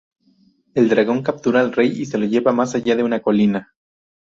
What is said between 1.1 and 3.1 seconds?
captura al Rey y se lo lleva más allá de